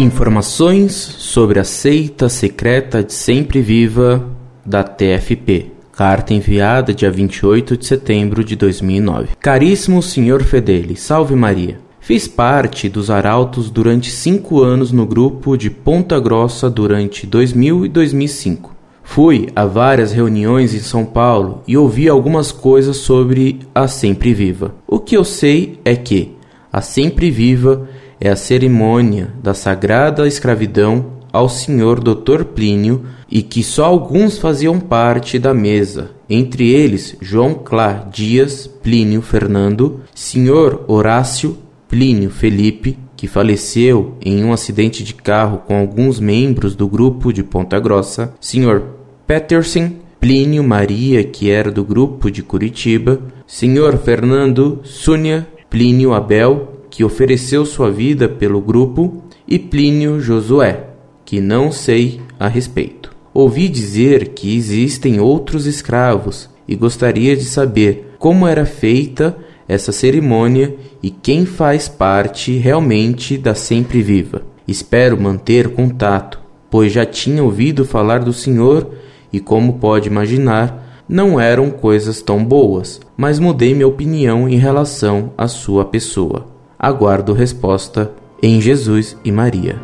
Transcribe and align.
Informações 0.00 0.94
sobre 0.94 1.60
a 1.60 1.64
seita 1.64 2.30
secreta 2.30 3.04
de 3.04 3.12
Sempre 3.12 3.60
Viva 3.60 4.26
da 4.64 4.82
TFP. 4.82 5.72
Carta 5.92 6.32
enviada 6.32 6.94
dia 6.94 7.10
28 7.10 7.76
de 7.76 7.84
setembro 7.84 8.42
de 8.42 8.56
2009. 8.56 9.36
Caríssimo 9.38 10.02
Senhor 10.02 10.42
Fedeli, 10.42 10.96
salve 10.96 11.34
Maria. 11.34 11.80
Fiz 12.00 12.26
parte 12.26 12.88
dos 12.88 13.10
Arautos 13.10 13.68
durante 13.68 14.10
cinco 14.10 14.62
anos 14.62 14.90
no 14.90 15.04
grupo 15.04 15.54
de 15.54 15.68
Ponta 15.68 16.18
Grossa 16.18 16.70
durante 16.70 17.26
2000 17.26 17.84
e 17.84 17.88
2005. 17.90 18.74
Fui 19.02 19.50
a 19.54 19.66
várias 19.66 20.12
reuniões 20.12 20.72
em 20.72 20.80
São 20.80 21.04
Paulo 21.04 21.62
e 21.68 21.76
ouvi 21.76 22.08
algumas 22.08 22.50
coisas 22.50 22.96
sobre 22.96 23.58
a 23.74 23.86
Sempre 23.86 24.32
Viva. 24.32 24.74
O 24.88 24.98
que 24.98 25.14
eu 25.14 25.24
sei 25.24 25.78
é 25.84 25.94
que 25.94 26.40
a 26.72 26.80
Sempre 26.80 27.30
Viva 27.30 27.86
é 28.20 28.28
a 28.28 28.36
cerimônia 28.36 29.32
da 29.42 29.54
sagrada 29.54 30.28
escravidão 30.28 31.18
ao 31.32 31.48
senhor 31.48 32.00
Dr. 32.00 32.44
Plínio 32.44 33.04
e 33.30 33.42
que 33.42 33.62
só 33.62 33.86
alguns 33.86 34.36
faziam 34.36 34.78
parte 34.78 35.38
da 35.38 35.54
mesa, 35.54 36.10
entre 36.28 36.68
eles 36.68 37.16
João 37.20 37.54
Clá 37.54 38.08
Dias, 38.12 38.66
Plínio 38.66 39.22
Fernando, 39.22 40.00
senhor 40.14 40.84
Horácio 40.86 41.56
Plínio 41.88 42.30
Felipe, 42.30 42.98
que 43.16 43.26
faleceu 43.26 44.16
em 44.20 44.44
um 44.44 44.52
acidente 44.52 45.02
de 45.02 45.14
carro 45.14 45.58
com 45.66 45.76
alguns 45.76 46.20
membros 46.20 46.74
do 46.74 46.88
grupo 46.88 47.32
de 47.32 47.42
Ponta 47.42 47.78
Grossa, 47.78 48.34
senhor 48.40 48.82
Peterson, 49.26 49.92
Plínio 50.18 50.62
Maria, 50.62 51.24
que 51.24 51.50
era 51.50 51.70
do 51.70 51.84
grupo 51.84 52.30
de 52.30 52.42
Curitiba, 52.42 53.20
senhor 53.46 53.96
Fernando 53.98 54.80
Súnia, 54.84 55.46
Plínio 55.68 56.12
Abel, 56.12 56.69
que 56.90 57.04
ofereceu 57.04 57.64
sua 57.64 57.90
vida 57.90 58.28
pelo 58.28 58.60
grupo, 58.60 59.22
e 59.46 59.58
Plínio 59.58 60.20
Josué, 60.20 60.88
que 61.24 61.40
não 61.40 61.72
sei 61.72 62.20
a 62.38 62.48
respeito. 62.48 63.10
Ouvi 63.32 63.68
dizer 63.68 64.30
que 64.30 64.56
existem 64.56 65.20
outros 65.20 65.66
escravos 65.66 66.50
e 66.66 66.74
gostaria 66.74 67.36
de 67.36 67.44
saber 67.44 68.14
como 68.18 68.46
era 68.46 68.66
feita 68.66 69.36
essa 69.66 69.92
cerimônia 69.92 70.74
e 71.00 71.10
quem 71.10 71.46
faz 71.46 71.88
parte 71.88 72.56
realmente 72.56 73.38
da 73.38 73.54
Sempre 73.54 74.02
Viva. 74.02 74.42
Espero 74.66 75.20
manter 75.20 75.68
contato, 75.68 76.40
pois 76.68 76.92
já 76.92 77.06
tinha 77.06 77.42
ouvido 77.42 77.84
falar 77.84 78.18
do 78.18 78.32
Senhor 78.32 78.90
e, 79.32 79.38
como 79.38 79.74
pode 79.74 80.08
imaginar, 80.08 81.04
não 81.08 81.40
eram 81.40 81.70
coisas 81.70 82.20
tão 82.20 82.44
boas, 82.44 83.00
mas 83.16 83.38
mudei 83.38 83.74
minha 83.74 83.88
opinião 83.88 84.48
em 84.48 84.56
relação 84.56 85.32
à 85.36 85.48
sua 85.48 85.84
pessoa. 85.84 86.49
Aguardo 86.82 87.34
resposta 87.34 88.10
em 88.42 88.58
Jesus 88.58 89.14
e 89.22 89.30
Maria. 89.30 89.78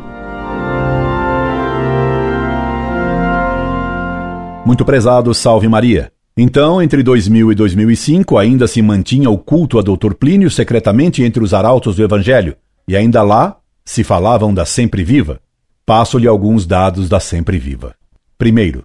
Muito 4.65 4.83
prezado, 4.83 5.31
salve 5.31 5.67
Maria. 5.67 6.11
Então, 6.35 6.81
entre 6.81 7.03
2000 7.03 7.51
e 7.51 7.55
2005, 7.55 8.35
ainda 8.35 8.65
se 8.65 8.81
mantinha 8.81 9.29
o 9.29 9.37
culto 9.37 9.77
a 9.77 9.83
Dr. 9.83 10.15
Plínio 10.15 10.49
secretamente 10.49 11.21
entre 11.21 11.43
os 11.43 11.53
arautos 11.53 11.97
do 11.97 12.03
Evangelho, 12.03 12.55
e 12.87 12.97
ainda 12.97 13.21
lá 13.21 13.57
se 13.85 14.03
falavam 14.03 14.51
da 14.51 14.65
Sempre 14.65 15.03
Viva. 15.03 15.39
Passo-lhe 15.85 16.27
alguns 16.27 16.65
dados 16.65 17.07
da 17.07 17.19
Sempre 17.19 17.59
Viva. 17.59 17.93
Primeiro, 18.39 18.81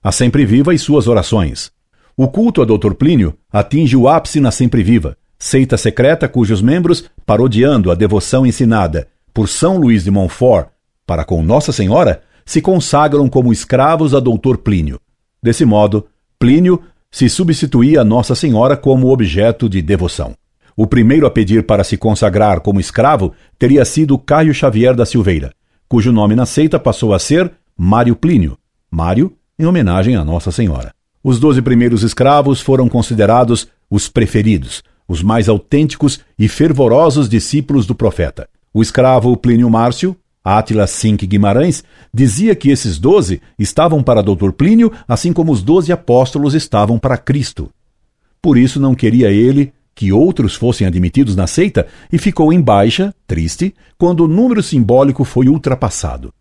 a 0.00 0.12
Sempre 0.12 0.46
Viva 0.46 0.72
e 0.72 0.78
suas 0.78 1.08
orações. 1.08 1.72
O 2.16 2.28
culto 2.28 2.62
a 2.62 2.64
Dr. 2.64 2.94
Plínio 2.94 3.36
atinge 3.52 3.96
o 3.96 4.08
ápice 4.08 4.38
na 4.38 4.52
Sempre 4.52 4.84
Viva, 4.84 5.16
seita 5.38 5.76
secreta 5.76 6.28
cujos 6.28 6.62
membros, 6.62 7.04
parodiando 7.24 7.90
a 7.90 7.94
devoção 7.94 8.46
ensinada 8.46 9.08
por 9.32 9.48
São 9.48 9.78
Luís 9.78 10.04
de 10.04 10.10
Montfort 10.10 10.68
para 11.06 11.24
com 11.24 11.42
Nossa 11.42 11.72
Senhora, 11.72 12.22
se 12.44 12.60
consagram 12.60 13.28
como 13.28 13.52
escravos 13.52 14.14
a 14.14 14.20
Doutor 14.20 14.58
Plínio. 14.58 15.00
Desse 15.42 15.64
modo, 15.64 16.06
Plínio 16.38 16.82
se 17.10 17.28
substituía 17.28 18.00
a 18.00 18.04
Nossa 18.04 18.34
Senhora 18.34 18.76
como 18.76 19.12
objeto 19.12 19.68
de 19.68 19.80
devoção. 19.80 20.34
O 20.76 20.86
primeiro 20.86 21.26
a 21.26 21.30
pedir 21.30 21.64
para 21.64 21.84
se 21.84 21.96
consagrar 21.96 22.60
como 22.60 22.80
escravo 22.80 23.32
teria 23.58 23.84
sido 23.84 24.18
Caio 24.18 24.52
Xavier 24.52 24.94
da 24.94 25.06
Silveira, 25.06 25.52
cujo 25.88 26.12
nome 26.12 26.34
na 26.34 26.44
seita 26.44 26.78
passou 26.78 27.14
a 27.14 27.18
ser 27.18 27.50
Mário 27.76 28.14
Plínio, 28.14 28.58
Mário 28.90 29.32
em 29.58 29.64
homenagem 29.64 30.16
a 30.16 30.24
Nossa 30.24 30.52
Senhora. 30.52 30.92
Os 31.24 31.40
doze 31.40 31.62
primeiros 31.62 32.02
escravos 32.02 32.60
foram 32.60 32.88
considerados 32.88 33.68
os 33.90 34.08
preferidos, 34.08 34.82
os 35.08 35.22
mais 35.22 35.48
autênticos 35.48 36.20
e 36.38 36.48
fervorosos 36.48 37.28
discípulos 37.28 37.86
do 37.86 37.94
profeta. 37.94 38.48
O 38.72 38.82
escravo 38.82 39.36
Plínio 39.36 39.70
Márcio, 39.70 40.16
Átila 40.44 40.86
Cinque 40.86 41.26
Guimarães, 41.26 41.82
dizia 42.12 42.54
que 42.54 42.70
esses 42.70 42.98
doze 42.98 43.40
estavam 43.58 44.02
para 44.02 44.22
Dr. 44.22 44.52
Plínio, 44.52 44.92
assim 45.08 45.32
como 45.32 45.50
os 45.50 45.62
doze 45.62 45.92
apóstolos 45.92 46.54
estavam 46.54 46.98
para 46.98 47.18
Cristo. 47.18 47.70
Por 48.40 48.56
isso 48.56 48.78
não 48.78 48.94
queria 48.94 49.30
ele 49.30 49.72
que 49.94 50.12
outros 50.12 50.54
fossem 50.54 50.86
admitidos 50.86 51.34
na 51.34 51.46
seita 51.46 51.86
e 52.12 52.18
ficou 52.18 52.52
em 52.52 52.60
baixa, 52.60 53.14
triste, 53.26 53.74
quando 53.96 54.24
o 54.24 54.28
número 54.28 54.62
simbólico 54.62 55.24
foi 55.24 55.48
ultrapassado. 55.48 56.32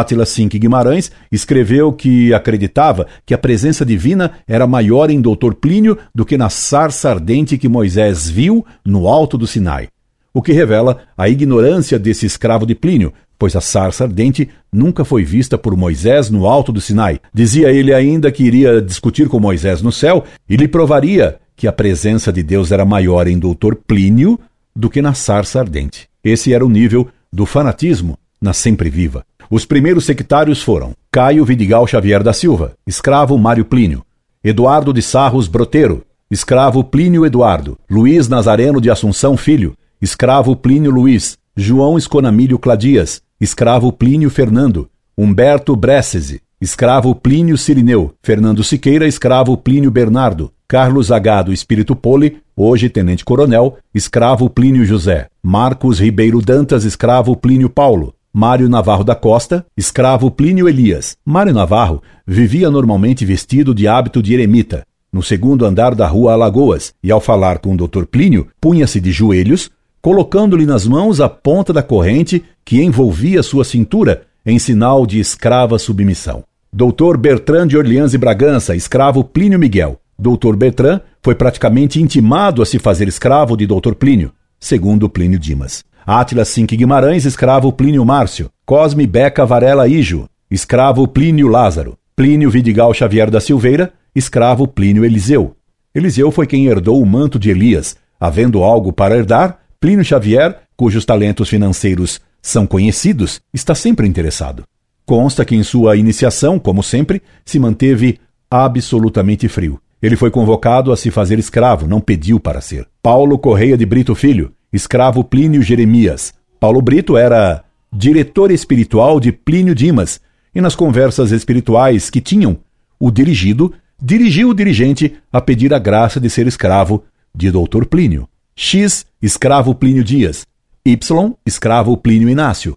Átila 0.00 0.24
Cinque 0.24 0.58
Guimarães 0.58 1.12
escreveu 1.30 1.92
que 1.92 2.32
acreditava 2.32 3.06
que 3.26 3.34
a 3.34 3.38
presença 3.38 3.84
divina 3.84 4.32
era 4.48 4.66
maior 4.66 5.10
em 5.10 5.20
Doutor 5.20 5.54
Plínio 5.54 5.98
do 6.14 6.24
que 6.24 6.38
na 6.38 6.48
sarça 6.48 7.10
ardente 7.10 7.58
que 7.58 7.68
Moisés 7.68 8.28
viu 8.28 8.64
no 8.84 9.06
alto 9.06 9.36
do 9.36 9.46
Sinai, 9.46 9.88
o 10.32 10.40
que 10.40 10.52
revela 10.52 11.02
a 11.16 11.28
ignorância 11.28 11.98
desse 11.98 12.24
escravo 12.24 12.64
de 12.64 12.74
Plínio, 12.74 13.12
pois 13.38 13.54
a 13.54 13.60
sarça 13.60 14.04
ardente 14.04 14.48
nunca 14.72 15.04
foi 15.04 15.24
vista 15.24 15.58
por 15.58 15.76
Moisés 15.76 16.30
no 16.30 16.46
alto 16.46 16.72
do 16.72 16.80
Sinai. 16.80 17.20
Dizia 17.34 17.70
ele 17.70 17.92
ainda 17.92 18.32
que 18.32 18.44
iria 18.44 18.80
discutir 18.80 19.28
com 19.28 19.38
Moisés 19.38 19.82
no 19.82 19.92
céu 19.92 20.24
e 20.48 20.56
lhe 20.56 20.68
provaria 20.68 21.38
que 21.54 21.68
a 21.68 21.72
presença 21.72 22.32
de 22.32 22.42
Deus 22.42 22.72
era 22.72 22.84
maior 22.86 23.26
em 23.28 23.38
Doutor 23.38 23.76
Plínio 23.76 24.40
do 24.74 24.88
que 24.88 25.02
na 25.02 25.12
sarça 25.12 25.60
ardente. 25.60 26.08
Esse 26.24 26.54
era 26.54 26.64
o 26.64 26.70
nível 26.70 27.08
do 27.30 27.44
fanatismo 27.44 28.16
na 28.40 28.52
sempre 28.52 28.90
viva. 28.90 29.24
Os 29.54 29.66
primeiros 29.66 30.06
sectários 30.06 30.62
foram 30.62 30.94
Caio 31.10 31.44
Vidigal 31.44 31.86
Xavier 31.86 32.22
da 32.22 32.32
Silva, 32.32 32.72
escravo 32.86 33.36
Mário 33.36 33.66
Plínio, 33.66 34.02
Eduardo 34.42 34.94
de 34.94 35.02
Sarros 35.02 35.46
Broteiro, 35.46 36.06
escravo 36.30 36.82
Plínio 36.82 37.26
Eduardo, 37.26 37.78
Luiz 37.90 38.28
Nazareno 38.30 38.80
de 38.80 38.90
Assunção 38.90 39.36
Filho, 39.36 39.76
escravo 40.00 40.56
Plínio 40.56 40.90
Luiz, 40.90 41.36
João 41.54 41.98
Esconamílio 41.98 42.58
Cladias, 42.58 43.20
escravo 43.38 43.92
Plínio 43.92 44.30
Fernando, 44.30 44.88
Humberto 45.18 45.76
Bressese, 45.76 46.40
escravo 46.58 47.14
Plínio 47.14 47.58
Sirineu, 47.58 48.14
Fernando 48.22 48.64
Siqueira, 48.64 49.06
escravo 49.06 49.54
Plínio 49.58 49.90
Bernardo, 49.90 50.50
Carlos 50.66 51.12
Agado 51.12 51.52
Espírito 51.52 51.94
Poli, 51.94 52.38
hoje 52.56 52.88
tenente-coronel, 52.88 53.76
escravo 53.94 54.48
Plínio 54.48 54.88
José, 54.88 55.26
Marcos 55.42 56.00
Ribeiro 56.00 56.40
Dantas, 56.40 56.84
escravo 56.84 57.36
Plínio 57.36 57.68
Paulo, 57.68 58.14
Mário 58.34 58.66
Navarro 58.66 59.04
da 59.04 59.14
Costa, 59.14 59.66
escravo 59.76 60.30
Plínio 60.30 60.66
Elias. 60.66 61.18
Mário 61.22 61.52
Navarro 61.52 62.02
vivia 62.26 62.70
normalmente 62.70 63.26
vestido 63.26 63.74
de 63.74 63.86
hábito 63.86 64.22
de 64.22 64.32
eremita, 64.32 64.86
no 65.12 65.22
segundo 65.22 65.66
andar 65.66 65.94
da 65.94 66.06
rua 66.06 66.32
Alagoas, 66.32 66.94
e 67.02 67.12
ao 67.12 67.20
falar 67.20 67.58
com 67.58 67.74
o 67.74 67.76
Dr. 67.76 68.06
Plínio, 68.06 68.48
punha-se 68.58 69.02
de 69.02 69.12
joelhos, 69.12 69.70
colocando-lhe 70.00 70.64
nas 70.64 70.86
mãos 70.86 71.20
a 71.20 71.28
ponta 71.28 71.74
da 71.74 71.82
corrente 71.82 72.42
que 72.64 72.82
envolvia 72.82 73.42
sua 73.42 73.64
cintura, 73.64 74.22
em 74.46 74.58
sinal 74.58 75.04
de 75.04 75.20
escrava 75.20 75.78
submissão. 75.78 76.42
Dr. 76.72 77.18
Bertrand 77.18 77.66
de 77.66 77.76
Orleans 77.76 78.14
e 78.14 78.18
Bragança, 78.18 78.74
escravo 78.74 79.22
Plínio 79.22 79.58
Miguel. 79.58 80.00
Dr. 80.18 80.56
Bertrand 80.56 81.02
foi 81.22 81.34
praticamente 81.34 82.00
intimado 82.00 82.62
a 82.62 82.66
se 82.66 82.78
fazer 82.78 83.08
escravo 83.08 83.58
de 83.58 83.66
Dr. 83.66 83.92
Plínio, 83.92 84.32
segundo 84.58 85.06
Plínio 85.06 85.38
Dimas. 85.38 85.84
Átila 86.06 86.44
Cinque 86.44 86.76
Guimarães, 86.76 87.24
escravo 87.24 87.72
Plínio 87.72 88.04
Márcio. 88.04 88.50
Cosme 88.66 89.06
Beca 89.06 89.46
Varela 89.46 89.86
Ijo, 89.86 90.28
escravo 90.50 91.06
Plínio 91.06 91.48
Lázaro. 91.48 91.96
Plínio 92.16 92.50
Vidigal 92.50 92.92
Xavier 92.92 93.30
da 93.30 93.40
Silveira, 93.40 93.92
escravo 94.14 94.66
Plínio 94.66 95.04
Eliseu. 95.04 95.56
Eliseu 95.94 96.30
foi 96.30 96.46
quem 96.46 96.66
herdou 96.66 97.00
o 97.00 97.06
manto 97.06 97.38
de 97.38 97.50
Elias. 97.50 97.96
Havendo 98.18 98.62
algo 98.62 98.92
para 98.92 99.16
herdar, 99.16 99.60
Plínio 99.80 100.04
Xavier, 100.04 100.58
cujos 100.76 101.04
talentos 101.04 101.48
financeiros 101.48 102.20
são 102.40 102.66
conhecidos, 102.66 103.40
está 103.54 103.74
sempre 103.74 104.06
interessado. 104.06 104.64
Consta 105.06 105.44
que 105.44 105.54
em 105.54 105.62
sua 105.62 105.96
iniciação, 105.96 106.58
como 106.58 106.82
sempre, 106.82 107.22
se 107.44 107.58
manteve 107.58 108.18
absolutamente 108.50 109.48
frio. 109.48 109.80
Ele 110.02 110.16
foi 110.16 110.30
convocado 110.30 110.92
a 110.92 110.96
se 110.96 111.10
fazer 111.10 111.38
escravo, 111.38 111.86
não 111.86 112.00
pediu 112.00 112.40
para 112.40 112.60
ser. 112.60 112.86
Paulo 113.00 113.38
Correia 113.38 113.76
de 113.76 113.86
Brito 113.86 114.14
Filho, 114.14 114.52
escravo 114.72 115.22
Plínio 115.22 115.62
Jeremias. 115.62 116.32
Paulo 116.58 116.80
Brito 116.80 117.16
era 117.16 117.64
diretor 117.92 118.50
espiritual 118.50 119.20
de 119.20 119.32
Plínio 119.32 119.74
Dimas, 119.74 120.20
e 120.54 120.60
nas 120.60 120.74
conversas 120.74 121.30
espirituais 121.30 122.10
que 122.10 122.20
tinham, 122.20 122.58
o 122.98 123.10
dirigido 123.10 123.72
dirigiu 124.00 124.50
o 124.50 124.54
dirigente 124.54 125.14
a 125.32 125.40
pedir 125.40 125.72
a 125.72 125.78
graça 125.78 126.20
de 126.20 126.28
ser 126.28 126.46
escravo 126.46 127.04
de 127.34 127.50
Doutor 127.50 127.86
Plínio. 127.86 128.28
X, 128.54 129.06
escravo 129.20 129.74
Plínio 129.74 130.04
Dias. 130.04 130.46
Y, 130.84 130.98
escravo 131.46 131.96
Plínio 131.96 132.28
Inácio. 132.28 132.76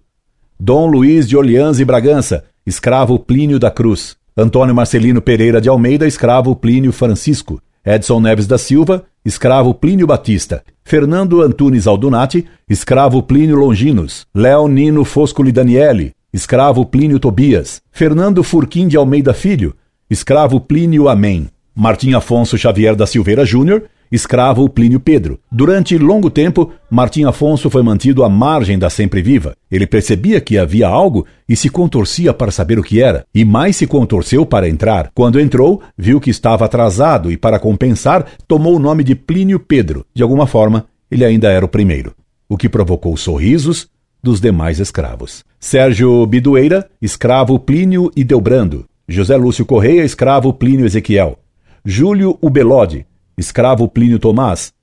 Dom 0.59 0.87
Luiz 0.87 1.27
de 1.27 1.35
Orleans 1.35 1.79
e 1.79 1.85
Bragança, 1.85 2.45
escravo 2.65 3.19
Plínio 3.19 3.59
da 3.59 3.71
Cruz. 3.71 4.15
Antônio 4.37 4.75
Marcelino 4.75 5.21
Pereira 5.21 5.59
de 5.59 5.69
Almeida, 5.69 6.07
escravo 6.07 6.55
Plínio 6.55 6.91
Francisco. 6.91 7.61
Edson 7.85 8.19
Neves 8.19 8.47
da 8.47 8.57
Silva, 8.57 9.03
escravo 9.23 9.71
Plínio 9.71 10.07
Batista. 10.07 10.63
Fernando 10.83 11.43
Antunes 11.43 11.85
Aldunati, 11.85 12.45
escravo 12.67 13.21
Plínio 13.21 13.55
Longinos. 13.55 14.25
Leonino 14.33 15.05
Foscoli 15.05 15.51
Daniele, 15.51 16.13
escravo 16.33 16.83
Plínio 16.83 17.19
Tobias. 17.19 17.81
Fernando 17.91 18.41
Furquim 18.41 18.87
de 18.87 18.97
Almeida 18.97 19.35
Filho, 19.35 19.75
escravo 20.09 20.59
Plínio 20.59 21.07
Amém. 21.07 21.47
Martim 21.75 22.13
Afonso 22.13 22.57
Xavier 22.57 22.95
da 22.95 23.05
Silveira 23.05 23.45
Júnior, 23.45 23.83
escravo 24.15 24.67
Plínio 24.67 24.99
Pedro. 24.99 25.39
Durante 25.51 25.97
longo 25.97 26.29
tempo, 26.29 26.71
Martim 26.89 27.25
Afonso 27.25 27.69
foi 27.69 27.83
mantido 27.83 28.23
à 28.23 28.29
margem 28.29 28.79
da 28.79 28.89
Sempre 28.89 29.21
Viva. 29.21 29.55
Ele 29.69 29.85
percebia 29.85 30.41
que 30.41 30.57
havia 30.57 30.87
algo 30.87 31.25
e 31.47 31.55
se 31.55 31.69
contorcia 31.69 32.33
para 32.33 32.51
saber 32.51 32.79
o 32.79 32.83
que 32.83 33.01
era, 33.01 33.25
e 33.33 33.45
mais 33.45 33.75
se 33.75 33.85
contorceu 33.85 34.45
para 34.45 34.67
entrar. 34.67 35.11
Quando 35.13 35.39
entrou, 35.39 35.81
viu 35.97 36.19
que 36.19 36.29
estava 36.29 36.65
atrasado 36.65 37.31
e, 37.31 37.37
para 37.37 37.59
compensar, 37.59 38.25
tomou 38.47 38.75
o 38.75 38.79
nome 38.79 39.03
de 39.03 39.13
Plínio 39.13 39.59
Pedro. 39.59 40.05
De 40.13 40.23
alguma 40.23 40.47
forma, 40.47 40.85
ele 41.11 41.23
ainda 41.23 41.51
era 41.51 41.65
o 41.65 41.69
primeiro, 41.69 42.13
o 42.49 42.57
que 42.57 42.69
provocou 42.69 43.15
sorrisos 43.15 43.87
dos 44.23 44.41
demais 44.41 44.79
escravos. 44.79 45.43
Sérgio 45.59 46.25
Bidueira, 46.25 46.89
escravo 47.01 47.59
Plínio 47.59 48.11
e 48.15 48.23
Delbrando. 48.23 48.85
José 49.07 49.37
Lúcio 49.37 49.65
Correia, 49.65 50.03
escravo 50.03 50.51
Plínio 50.51 50.85
Ezequiel. 50.85 51.37
Júlio 51.85 52.35
Ubelode, 52.41 53.05
escravo 53.37 53.87
Plínio 53.87 54.19
Tomás, 54.19 54.73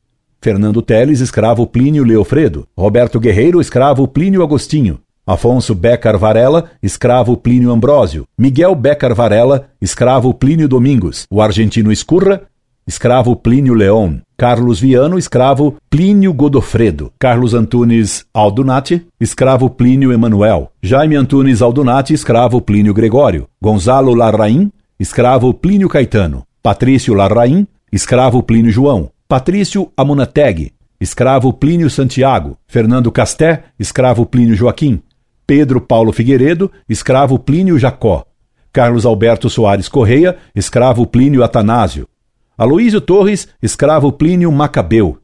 Fernando 0.40 0.82
Teles, 0.82 1.20
escravo 1.20 1.66
Plínio 1.66 2.04
Leofredo, 2.04 2.66
Roberto 2.76 3.20
Guerreiro, 3.20 3.60
escravo 3.60 4.08
Plínio 4.08 4.42
Agostinho, 4.42 4.98
Afonso 5.24 5.72
Becar 5.72 6.18
Varela, 6.18 6.72
escravo 6.82 7.36
Plínio 7.36 7.70
Ambrósio, 7.70 8.26
Miguel 8.36 8.74
Becar 8.74 9.14
Varela, 9.14 9.68
escravo 9.80 10.34
Plínio 10.34 10.68
Domingos, 10.68 11.26
o 11.30 11.40
argentino 11.40 11.92
Escurra, 11.92 12.42
escravo 12.84 13.36
Plínio 13.36 13.74
Leon, 13.74 14.20
Carlos 14.36 14.80
Viano, 14.80 15.16
escravo 15.16 15.76
Plínio 15.88 16.32
Godofredo, 16.34 17.12
Carlos 17.20 17.54
Antunes 17.54 18.26
Aldunati, 18.34 19.06
escravo 19.20 19.70
Plínio 19.70 20.12
Emanuel, 20.12 20.70
Jaime 20.82 21.14
Antunes 21.14 21.62
Aldunati, 21.62 22.14
escravo 22.14 22.60
Plínio 22.60 22.92
Gregório, 22.92 23.48
Gonzalo 23.60 24.16
Larraim, 24.16 24.72
escravo 24.98 25.54
Plínio 25.54 25.88
Caetano, 25.88 26.44
Patrício 26.60 27.14
Larraim, 27.14 27.66
escravo 27.92 28.42
Plínio 28.42 28.72
João, 28.72 29.10
Patrício 29.28 29.92
Amunateg, 29.94 30.72
escravo 30.98 31.52
Plínio 31.52 31.90
Santiago, 31.90 32.56
Fernando 32.66 33.12
Casté, 33.12 33.64
escravo 33.78 34.24
Plínio 34.24 34.56
Joaquim, 34.56 35.02
Pedro 35.46 35.78
Paulo 35.78 36.10
Figueiredo, 36.10 36.72
escravo 36.88 37.38
Plínio 37.38 37.78
Jacó, 37.78 38.24
Carlos 38.72 39.04
Alberto 39.04 39.50
Soares 39.50 39.90
Correia, 39.90 40.38
escravo 40.54 41.06
Plínio 41.06 41.44
Atanásio, 41.44 42.08
Aloísio 42.56 43.00
Torres, 43.00 43.46
escravo 43.62 44.10
Plínio 44.10 44.50
Macabeu, 44.50 45.18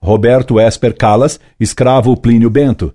Roberto 0.00 0.58
Esper 0.58 0.96
Calas, 0.96 1.38
escravo 1.60 2.16
Plínio 2.16 2.48
Bento, 2.48 2.94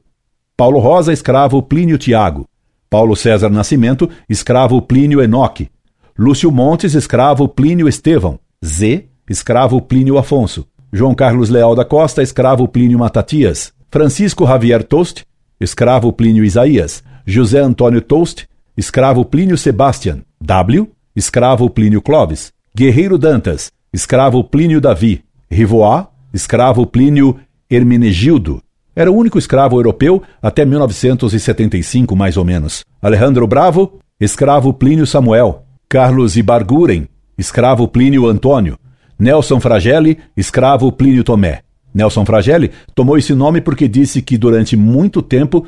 Paulo 0.57 0.79
Rosa, 0.79 1.13
escravo 1.13 1.61
Plínio 1.61 1.99
Tiago, 1.99 2.47
Paulo 2.89 3.15
César 3.15 3.51
Nascimento, 3.51 4.09
escravo 4.27 4.81
Plínio 4.81 5.21
Enoque, 5.21 5.69
Lúcio 6.17 6.51
Montes, 6.51 6.95
escravo 6.95 7.47
Plínio 7.47 7.87
Estevão, 7.87 8.39
Z, 8.63 9.09
escravo 9.29 9.81
Plínio 9.81 10.17
Afonso. 10.17 10.65
João 10.91 11.13
Carlos 11.13 11.49
Leal 11.49 11.75
da 11.75 11.83
Costa, 11.83 12.23
escravo 12.23 12.65
Plínio 12.65 12.97
Matatias. 12.97 13.73
Francisco 13.91 14.45
Javier 14.45 14.83
Tost, 14.83 15.23
escravo 15.59 16.13
Plínio 16.13 16.45
Isaías. 16.45 17.03
José 17.27 17.59
Antônio 17.59 18.01
Tost, 18.01 18.43
escravo 18.77 19.25
Plínio 19.25 19.57
Sebastian. 19.57 20.21
W, 20.41 20.89
escravo 21.13 21.69
Plínio 21.69 22.01
Clovis. 22.01 22.53
Guerreiro 22.73 23.17
Dantas, 23.17 23.69
escravo 23.91 24.43
Plínio 24.45 24.79
Davi. 24.79 25.23
Rivoá, 25.51 26.09
escravo 26.33 26.85
Plínio 26.85 27.37
Hermenegildo. 27.69 28.61
Era 28.95 29.11
o 29.11 29.15
único 29.15 29.37
escravo 29.37 29.77
europeu 29.77 30.23
até 30.41 30.63
1975, 30.63 32.15
mais 32.15 32.37
ou 32.37 32.45
menos. 32.45 32.85
Alejandro 33.01 33.45
Bravo, 33.45 33.99
escravo 34.21 34.73
Plínio 34.73 35.05
Samuel. 35.05 35.63
Carlos 35.89 36.37
Ibarguren, 36.37 37.07
escravo 37.43 37.87
Plínio 37.89 38.25
Antônio. 38.27 38.79
Nelson 39.19 39.59
Fragelli, 39.59 40.17
escravo 40.35 40.91
Plínio 40.93 41.23
Tomé. 41.25 41.63
Nelson 41.93 42.25
Fragelli 42.25 42.71
tomou 42.95 43.17
esse 43.17 43.35
nome 43.35 43.59
porque 43.59 43.89
disse 43.89 44.21
que 44.21 44.37
durante 44.37 44.77
muito 44.77 45.21
tempo 45.21 45.67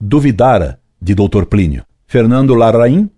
duvidara 0.00 0.78
de 1.02 1.16
Dr. 1.16 1.46
Plínio. 1.46 1.82
Fernando 2.06 2.54
Larraim, 2.54 3.10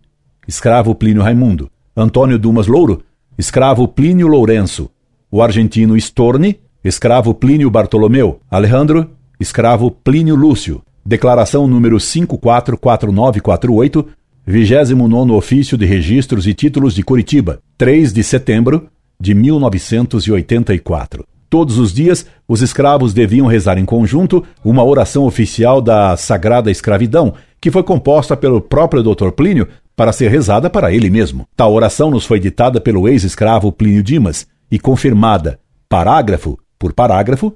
escravo 0.47 0.95
Plínio 0.95 1.23
Raimundo. 1.23 1.71
Antônio 1.95 2.39
Dumas 2.39 2.67
Louro, 2.67 3.03
escravo 3.37 3.87
Plínio 3.87 4.27
Lourenço. 4.27 4.91
O 5.31 5.43
argentino 5.43 5.95
Storni, 5.95 6.59
escravo 6.83 7.35
Plínio 7.35 7.71
Bartolomeu. 7.71 8.41
Alejandro, 8.51 9.11
escravo 9.39 9.91
Plínio 9.91 10.35
Lúcio. 10.35 10.81
Declaração 11.05 11.67
número 11.67 12.01
544948 12.01 14.09
29 14.50 15.31
Ofício 15.33 15.77
de 15.77 15.85
Registros 15.85 16.47
e 16.47 16.55
Títulos 16.55 16.95
de 16.95 17.03
Curitiba, 17.03 17.61
3 17.77 18.15
de 18.15 18.25
setembro 18.25 18.89
de 19.21 19.35
1984. 19.35 21.27
Todos 21.50 21.77
os 21.77 21.93
dias, 21.93 22.25
os 22.49 22.62
escravos 22.62 23.12
deviam 23.12 23.47
rezar 23.47 23.77
em 23.77 23.85
conjunto 23.85 24.43
uma 24.65 24.83
oração 24.83 25.27
oficial 25.27 25.83
da 25.83 26.17
Sagrada 26.17 26.71
Escravidão, 26.71 27.35
que 27.61 27.71
foi 27.71 27.83
composta 27.83 28.35
pelo 28.39 28.59
próprio 28.59 29.03
Dr. 29.03 29.33
Plínio 29.33 29.69
para 29.95 30.15
ser 30.15 30.31
rezada 30.31 30.71
para 30.71 30.95
ele 30.95 31.11
mesmo. 31.11 31.47
Tal 31.55 31.75
oração 31.75 32.11
nos 32.11 32.25
foi 32.25 32.41
ditada 32.41 32.81
pelo 32.81 33.06
ex-escravo 33.06 33.71
Plínio 33.71 34.03
Dimas 34.03 34.47
e 34.71 34.79
confirmada, 34.79 35.61
parágrafo 35.91 36.59
por 36.79 36.95
parágrafo, 36.95 37.53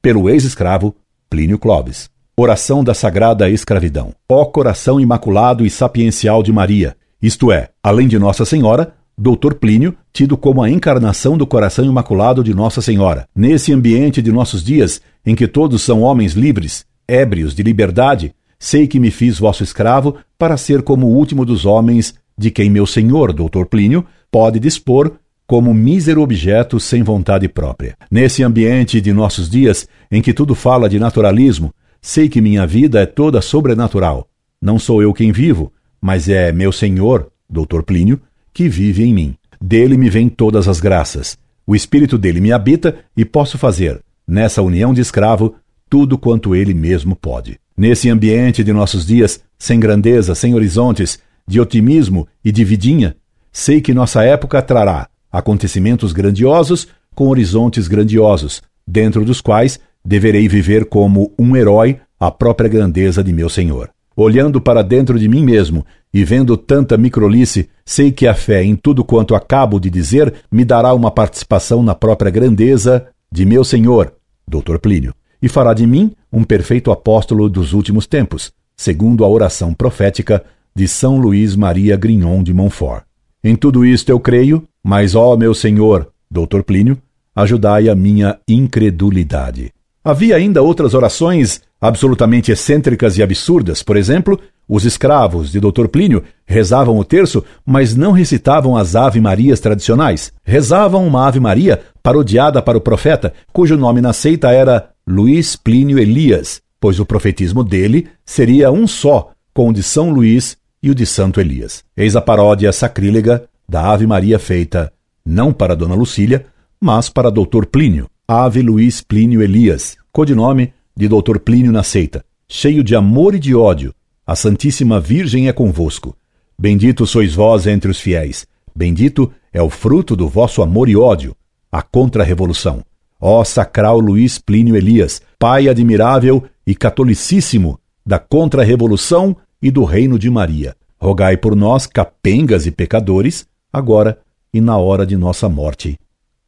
pelo 0.00 0.30
ex-escravo 0.30 0.94
Plínio 1.28 1.58
Clovis. 1.58 2.08
Oração 2.38 2.84
da 2.84 2.92
Sagrada 2.92 3.48
Escravidão. 3.48 4.12
Ó 4.28 4.44
coração 4.44 5.00
imaculado 5.00 5.64
e 5.64 5.70
sapiencial 5.70 6.42
de 6.42 6.52
Maria, 6.52 6.94
isto 7.20 7.50
é, 7.50 7.70
além 7.82 8.06
de 8.06 8.18
Nossa 8.18 8.44
Senhora, 8.44 8.92
Doutor 9.16 9.54
Plínio, 9.54 9.96
tido 10.12 10.36
como 10.36 10.62
a 10.62 10.68
encarnação 10.68 11.38
do 11.38 11.46
coração 11.46 11.86
imaculado 11.86 12.44
de 12.44 12.52
Nossa 12.52 12.82
Senhora. 12.82 13.26
Nesse 13.34 13.72
ambiente 13.72 14.20
de 14.20 14.30
nossos 14.30 14.62
dias, 14.62 15.00
em 15.24 15.34
que 15.34 15.48
todos 15.48 15.80
são 15.80 16.02
homens 16.02 16.34
livres, 16.34 16.84
ébrios 17.08 17.54
de 17.54 17.62
liberdade, 17.62 18.34
sei 18.58 18.86
que 18.86 19.00
me 19.00 19.10
fiz 19.10 19.38
vosso 19.38 19.62
escravo 19.64 20.16
para 20.38 20.58
ser 20.58 20.82
como 20.82 21.06
o 21.06 21.16
último 21.16 21.42
dos 21.42 21.64
homens 21.64 22.12
de 22.36 22.50
quem 22.50 22.68
meu 22.68 22.84
senhor, 22.86 23.32
Doutor 23.32 23.64
Plínio, 23.64 24.04
pode 24.30 24.60
dispor 24.60 25.12
como 25.46 25.72
mísero 25.72 26.20
objeto 26.20 26.78
sem 26.78 27.02
vontade 27.02 27.48
própria. 27.48 27.96
Nesse 28.10 28.42
ambiente 28.42 29.00
de 29.00 29.10
nossos 29.10 29.48
dias, 29.48 29.88
em 30.12 30.20
que 30.20 30.34
tudo 30.34 30.54
fala 30.54 30.86
de 30.86 30.98
naturalismo, 30.98 31.72
Sei 32.06 32.28
que 32.28 32.40
minha 32.40 32.64
vida 32.64 33.00
é 33.00 33.04
toda 33.04 33.42
sobrenatural. 33.42 34.28
Não 34.62 34.78
sou 34.78 35.02
eu 35.02 35.12
quem 35.12 35.32
vivo, 35.32 35.72
mas 36.00 36.28
é 36.28 36.52
meu 36.52 36.70
Senhor, 36.70 37.32
Dr. 37.50 37.82
Plínio, 37.84 38.20
que 38.54 38.68
vive 38.68 39.02
em 39.02 39.12
mim. 39.12 39.34
Dele 39.60 39.96
me 39.96 40.08
vêm 40.08 40.28
todas 40.28 40.68
as 40.68 40.78
graças. 40.78 41.36
O 41.66 41.74
espírito 41.74 42.16
dele 42.16 42.40
me 42.40 42.52
habita 42.52 42.94
e 43.16 43.24
posso 43.24 43.58
fazer, 43.58 44.00
nessa 44.24 44.62
união 44.62 44.94
de 44.94 45.00
escravo, 45.00 45.56
tudo 45.90 46.16
quanto 46.16 46.54
ele 46.54 46.72
mesmo 46.72 47.16
pode. 47.16 47.58
Nesse 47.76 48.08
ambiente 48.08 48.62
de 48.62 48.72
nossos 48.72 49.04
dias, 49.04 49.40
sem 49.58 49.80
grandeza, 49.80 50.32
sem 50.36 50.54
horizontes, 50.54 51.18
de 51.44 51.60
otimismo 51.60 52.28
e 52.44 52.52
de 52.52 52.62
vidinha, 52.64 53.16
sei 53.50 53.80
que 53.80 53.92
nossa 53.92 54.22
época 54.22 54.62
trará 54.62 55.08
acontecimentos 55.32 56.12
grandiosos 56.12 56.86
com 57.16 57.26
horizontes 57.26 57.88
grandiosos, 57.88 58.62
dentro 58.86 59.24
dos 59.24 59.40
quais 59.40 59.80
deverei 60.06 60.46
viver 60.46 60.84
como 60.84 61.32
um 61.36 61.56
herói 61.56 61.98
a 62.18 62.30
própria 62.30 62.70
grandeza 62.70 63.24
de 63.24 63.32
meu 63.32 63.48
Senhor. 63.48 63.90
Olhando 64.16 64.60
para 64.60 64.80
dentro 64.80 65.18
de 65.18 65.28
mim 65.28 65.42
mesmo 65.44 65.84
e 66.14 66.24
vendo 66.24 66.56
tanta 66.56 66.96
microlice, 66.96 67.68
sei 67.84 68.12
que 68.12 68.26
a 68.26 68.32
fé 68.32 68.62
em 68.62 68.76
tudo 68.76 69.04
quanto 69.04 69.34
acabo 69.34 69.80
de 69.80 69.90
dizer 69.90 70.32
me 70.50 70.64
dará 70.64 70.94
uma 70.94 71.10
participação 71.10 71.82
na 71.82 71.94
própria 71.94 72.30
grandeza 72.30 73.08
de 73.30 73.44
meu 73.44 73.64
Senhor, 73.64 74.14
Dr. 74.48 74.78
Plínio, 74.78 75.12
e 75.42 75.48
fará 75.48 75.74
de 75.74 75.86
mim 75.86 76.12
um 76.32 76.44
perfeito 76.44 76.92
apóstolo 76.92 77.48
dos 77.48 77.72
últimos 77.72 78.06
tempos, 78.06 78.52
segundo 78.76 79.24
a 79.24 79.28
oração 79.28 79.74
profética 79.74 80.42
de 80.74 80.86
São 80.86 81.18
Luís 81.18 81.56
Maria 81.56 81.96
Grignon 81.96 82.42
de 82.44 82.54
Montfort. 82.54 83.02
Em 83.42 83.56
tudo 83.56 83.84
isto 83.84 84.08
eu 84.08 84.20
creio, 84.20 84.62
mas 84.84 85.16
ó 85.16 85.36
meu 85.36 85.52
Senhor, 85.52 86.08
Dr. 86.30 86.62
Plínio, 86.64 86.96
ajudai 87.34 87.88
a 87.88 87.94
minha 87.94 88.38
incredulidade. 88.48 89.72
Havia 90.06 90.36
ainda 90.36 90.62
outras 90.62 90.94
orações 90.94 91.60
absolutamente 91.80 92.52
excêntricas 92.52 93.18
e 93.18 93.24
absurdas. 93.24 93.82
Por 93.82 93.96
exemplo, 93.96 94.38
os 94.68 94.84
escravos 94.84 95.50
de 95.50 95.58
Dr. 95.58 95.88
Plínio 95.88 96.22
rezavam 96.46 96.96
o 96.96 97.04
terço, 97.04 97.42
mas 97.66 97.96
não 97.96 98.12
recitavam 98.12 98.76
as 98.76 98.94
Ave-Marias 98.94 99.58
tradicionais. 99.58 100.32
Rezavam 100.44 101.04
uma 101.04 101.26
Ave-Maria 101.26 101.80
parodiada 102.04 102.62
para 102.62 102.78
o 102.78 102.80
profeta, 102.80 103.34
cujo 103.52 103.76
nome 103.76 104.00
na 104.00 104.12
seita 104.12 104.52
era 104.52 104.90
Luiz 105.04 105.56
Plínio 105.56 105.98
Elias, 105.98 106.62
pois 106.78 107.00
o 107.00 107.04
profetismo 107.04 107.64
dele 107.64 108.06
seria 108.24 108.70
um 108.70 108.86
só 108.86 109.32
com 109.52 109.70
o 109.70 109.72
de 109.72 109.82
São 109.82 110.10
Luís 110.10 110.56
e 110.80 110.88
o 110.88 110.94
de 110.94 111.04
Santo 111.04 111.40
Elias. 111.40 111.82
Eis 111.96 112.14
a 112.14 112.20
paródia 112.20 112.70
sacrílega 112.70 113.42
da 113.68 113.90
Ave 113.90 114.06
Maria 114.06 114.38
feita 114.38 114.92
não 115.24 115.52
para 115.52 115.74
Dona 115.74 115.96
Lucília, 115.96 116.46
mas 116.80 117.08
para 117.08 117.28
Dr. 117.28 117.66
Plínio, 117.68 118.08
Ave 118.28 118.60
Luís 118.60 119.00
Plínio 119.00 119.40
Elias, 119.40 119.96
codinome 120.10 120.74
de 120.96 121.06
Dr. 121.06 121.38
Plínio 121.38 121.70
na 121.70 121.84
seita, 121.84 122.24
cheio 122.48 122.82
de 122.82 122.96
amor 122.96 123.36
e 123.36 123.38
de 123.38 123.54
ódio. 123.54 123.94
A 124.26 124.34
Santíssima 124.34 124.98
Virgem 124.98 125.46
é 125.46 125.52
convosco. 125.52 126.16
Bendito 126.58 127.06
sois 127.06 127.34
vós 127.34 127.68
entre 127.68 127.88
os 127.88 128.00
fiéis. 128.00 128.44
Bendito 128.74 129.30
é 129.52 129.62
o 129.62 129.70
fruto 129.70 130.16
do 130.16 130.28
vosso 130.28 130.60
amor 130.60 130.88
e 130.88 130.96
ódio, 130.96 131.36
a 131.70 131.82
contra-revolução. 131.82 132.82
Ó 133.20 133.44
sacral 133.44 134.00
Luís 134.00 134.40
Plínio 134.40 134.74
Elias, 134.74 135.22
pai 135.38 135.68
admirável 135.68 136.42
e 136.66 136.74
catolicíssimo 136.74 137.78
da 138.04 138.18
contra-revolução 138.18 139.36
e 139.62 139.70
do 139.70 139.84
reino 139.84 140.18
de 140.18 140.28
Maria. 140.28 140.74
Rogai 140.98 141.36
por 141.36 141.54
nós, 141.54 141.86
capengas 141.86 142.66
e 142.66 142.72
pecadores, 142.72 143.46
agora 143.72 144.18
e 144.52 144.60
na 144.60 144.76
hora 144.76 145.06
de 145.06 145.16
nossa 145.16 145.48
morte. 145.48 145.96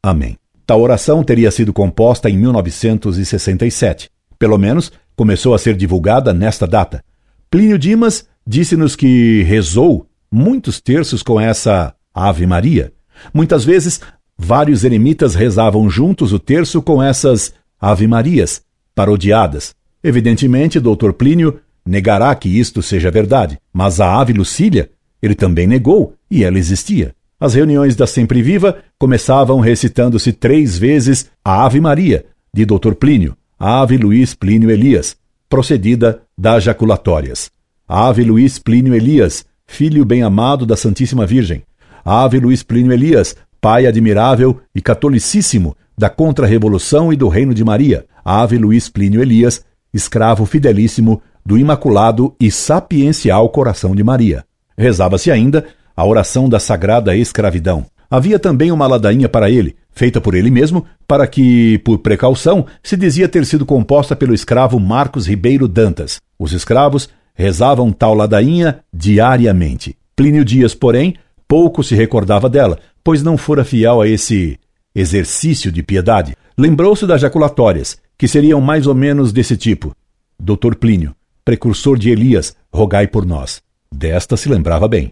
Amém. 0.03 0.38
Tal 0.69 0.79
oração 0.81 1.23
teria 1.23 1.49
sido 1.49 1.73
composta 1.73 2.29
em 2.29 2.37
1967. 2.37 4.07
Pelo 4.37 4.55
menos 4.55 4.91
começou 5.15 5.55
a 5.55 5.57
ser 5.57 5.75
divulgada 5.75 6.31
nesta 6.31 6.67
data. 6.67 7.03
Plínio 7.49 7.75
Dimas 7.75 8.27
disse-nos 8.45 8.95
que 8.95 9.41
rezou 9.47 10.05
muitos 10.31 10.79
terços 10.79 11.23
com 11.23 11.41
essa 11.41 11.95
Ave 12.13 12.45
Maria. 12.45 12.93
Muitas 13.33 13.65
vezes, 13.65 13.99
vários 14.37 14.83
eremitas 14.83 15.33
rezavam 15.33 15.89
juntos 15.89 16.33
o 16.33 16.37
terço 16.37 16.83
com 16.83 17.01
essas 17.01 17.51
Ave 17.81 18.05
Marias, 18.05 18.61
parodiadas. 18.93 19.73
Evidentemente, 20.03 20.79
Dr. 20.79 21.13
Plínio 21.13 21.61
negará 21.83 22.35
que 22.35 22.47
isto 22.47 22.83
seja 22.83 23.09
verdade, 23.09 23.57
mas 23.73 23.99
a 23.99 24.21
ave 24.21 24.33
Lucília 24.33 24.91
ele 25.19 25.33
também 25.33 25.65
negou 25.65 26.13
e 26.29 26.43
ela 26.43 26.59
existia. 26.59 27.15
As 27.39 27.53
reuniões 27.53 27.95
da 27.95 28.05
Sempre 28.05 28.41
Viva 28.41 28.79
começavam 28.97 29.61
recitando-se 29.61 30.33
três 30.33 30.77
vezes 30.77 31.29
a 31.43 31.63
Ave 31.63 31.79
Maria, 31.79 32.25
de 32.53 32.65
Dr. 32.65 32.93
Plínio, 32.93 33.37
Ave 33.57 33.95
Luís 33.95 34.33
Plínio 34.33 34.69
Elias, 34.69 35.15
procedida 35.47 36.21
das 36.37 36.63
jaculatórias. 36.63 37.49
Ave 37.87 38.23
Luís 38.23 38.59
Plínio 38.59 38.93
Elias, 38.93 39.45
filho 39.65 40.03
bem-amado 40.03 40.65
da 40.65 40.75
Santíssima 40.75 41.25
Virgem. 41.25 41.63
Ave 42.03 42.39
Luís 42.39 42.61
Plínio 42.61 42.91
Elias, 42.91 43.35
pai 43.61 43.85
admirável 43.85 44.59
e 44.75 44.81
catolicíssimo 44.81 45.77
da 45.97 46.09
Contra-Revolução 46.09 47.13
e 47.13 47.15
do 47.15 47.29
Reino 47.29 47.53
de 47.53 47.63
Maria. 47.63 48.05
Ave 48.23 48.57
Luís 48.57 48.89
Plínio 48.89 49.21
Elias, 49.21 49.63
escravo 49.93 50.45
fidelíssimo 50.45 51.21
do 51.45 51.57
Imaculado 51.57 52.35
e 52.39 52.51
Sapiencial 52.51 53.47
Coração 53.49 53.95
de 53.95 54.03
Maria. 54.03 54.43
Rezava-se 54.77 55.31
ainda 55.31 55.65
a 55.99 56.05
oração 56.05 56.47
da 56.47 56.61
Sagrada 56.61 57.13
Escravidão. 57.13 57.85
Havia 58.09 58.39
também 58.39 58.71
uma 58.71 58.87
ladainha 58.87 59.27
para 59.27 59.51
ele, 59.51 59.75
feita 59.91 60.21
por 60.21 60.33
ele 60.33 60.49
mesmo, 60.49 60.85
para 61.05 61.27
que, 61.27 61.77
por 61.79 61.97
precaução, 61.97 62.65
se 62.81 62.95
dizia 62.95 63.27
ter 63.27 63.45
sido 63.45 63.65
composta 63.65 64.15
pelo 64.15 64.33
escravo 64.33 64.79
Marcos 64.79 65.27
Ribeiro 65.27 65.67
Dantas. 65.67 66.21
Os 66.39 66.53
escravos 66.53 67.09
rezavam 67.33 67.91
tal 67.91 68.13
ladainha 68.13 68.79
diariamente. 68.93 69.93
Plínio 70.15 70.45
Dias, 70.45 70.73
porém, 70.73 71.15
pouco 71.45 71.83
se 71.83 71.95
recordava 71.95 72.49
dela, 72.49 72.79
pois 73.03 73.21
não 73.21 73.37
fora 73.37 73.65
fiel 73.65 73.99
a 73.99 74.07
esse 74.07 74.57
exercício 74.95 75.69
de 75.69 75.83
piedade. 75.83 76.33
Lembrou-se 76.57 77.05
das 77.05 77.19
jaculatórias, 77.19 77.97
que 78.17 78.25
seriam 78.25 78.61
mais 78.61 78.87
ou 78.87 78.95
menos 78.95 79.33
desse 79.33 79.57
tipo. 79.57 79.93
Doutor 80.39 80.75
Plínio, 80.75 81.13
precursor 81.43 81.99
de 81.99 82.09
Elias, 82.09 82.55
rogai 82.73 83.05
por 83.05 83.25
nós. 83.25 83.61
Desta 83.93 84.37
se 84.37 84.47
lembrava 84.47 84.87
bem. 84.87 85.11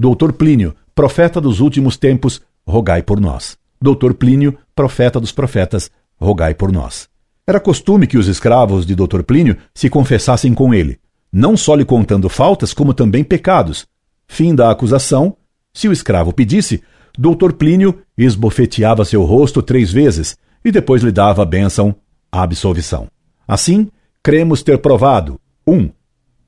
Doutor 0.00 0.32
Plínio, 0.32 0.76
profeta 0.94 1.40
dos 1.40 1.58
últimos 1.58 1.96
tempos, 1.96 2.40
rogai 2.64 3.02
por 3.02 3.18
nós. 3.18 3.58
Doutor 3.82 4.14
Plínio, 4.14 4.56
profeta 4.72 5.18
dos 5.18 5.32
profetas, 5.32 5.90
rogai 6.20 6.54
por 6.54 6.70
nós. 6.70 7.08
Era 7.44 7.58
costume 7.58 8.06
que 8.06 8.16
os 8.16 8.28
escravos 8.28 8.86
de 8.86 8.94
Doutor 8.94 9.24
Plínio 9.24 9.56
se 9.74 9.90
confessassem 9.90 10.54
com 10.54 10.72
ele, 10.72 11.00
não 11.32 11.56
só 11.56 11.74
lhe 11.74 11.84
contando 11.84 12.28
faltas, 12.28 12.72
como 12.72 12.94
também 12.94 13.24
pecados. 13.24 13.88
Fim 14.28 14.54
da 14.54 14.70
acusação, 14.70 15.36
se 15.74 15.88
o 15.88 15.92
escravo 15.92 16.32
pedisse, 16.32 16.80
Doutor 17.18 17.54
Plínio 17.54 18.00
esbofeteava 18.16 19.04
seu 19.04 19.24
rosto 19.24 19.60
três 19.62 19.90
vezes 19.90 20.36
e 20.64 20.70
depois 20.70 21.02
lhe 21.02 21.10
dava 21.10 21.42
a 21.42 21.44
bênção, 21.44 21.92
a 22.30 22.44
absolvição. 22.44 23.08
Assim, 23.48 23.88
cremos 24.22 24.62
ter 24.62 24.78
provado, 24.78 25.40
1. 25.66 25.90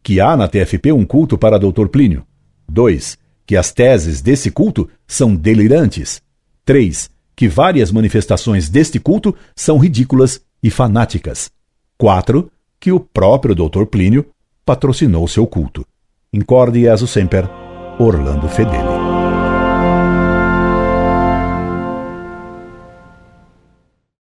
Que 0.05 0.21
há 0.21 0.37
na 0.37 0.47
TFP 0.47 0.93
um 0.93 1.05
culto 1.05 1.37
para 1.37 1.59
Dr. 1.59 1.89
Plínio. 1.89 2.25
2. 2.69 3.19
Que 3.47 3.57
as 3.57 3.73
teses 3.73 4.21
desse 4.21 4.51
culto 4.51 4.89
são 5.07 5.35
delirantes. 5.35 6.23
3. 6.65 7.11
Que 7.35 7.49
várias 7.49 7.91
manifestações 7.91 8.69
deste 8.69 9.01
culto 9.01 9.35
são 9.57 9.79
ridículas 9.79 10.41
e 10.63 10.71
fanáticas. 10.71 11.51
4. 11.99 12.51
Que 12.79 12.93
o 12.93 13.01
próprio 13.01 13.55
Dr. 13.55 13.85
Plínio 13.85 14.27
patrocinou 14.65 15.27
seu 15.27 15.47
culto. 15.47 15.85
Incorde 16.33 16.87
e 16.87 17.07
semper, 17.07 17.49
Orlando 17.99 18.49
Fedeli. 18.49 19.00